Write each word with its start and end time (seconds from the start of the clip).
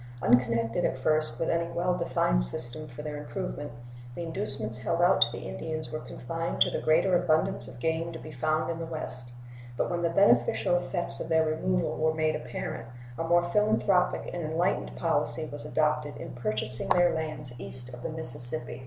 Unconnected 0.19 0.83
at 0.83 0.97
first 0.97 1.39
with 1.39 1.47
any 1.47 1.69
well 1.69 1.95
defined 1.95 2.43
system 2.43 2.87
for 2.87 3.03
their 3.03 3.17
improvement, 3.17 3.71
the 4.15 4.23
inducements 4.23 4.79
held 4.79 4.99
out 4.99 5.21
to 5.21 5.31
the 5.31 5.43
Indians 5.47 5.91
were 5.91 5.99
confined 5.99 6.59
to 6.59 6.71
the 6.71 6.81
greater 6.81 7.15
abundance 7.15 7.67
of 7.67 7.79
game 7.79 8.11
to 8.11 8.17
be 8.17 8.31
found 8.31 8.71
in 8.71 8.79
the 8.79 8.85
West; 8.87 9.33
but 9.77 9.91
when 9.91 10.01
the 10.01 10.09
beneficial 10.09 10.75
effects 10.75 11.19
of 11.19 11.29
their 11.29 11.45
removal 11.45 11.95
were 11.97 12.15
made 12.15 12.35
apparent 12.35 12.87
a 13.19 13.23
more 13.23 13.43
philanthropic 13.43 14.25
and 14.33 14.41
enlightened 14.43 14.95
policy 14.95 15.45
was 15.45 15.65
adopted 15.67 16.17
in 16.17 16.33
purchasing 16.33 16.89
their 16.89 17.13
lands 17.13 17.59
east 17.59 17.89
of 17.93 18.01
the 18.01 18.09
Mississippi. 18.09 18.79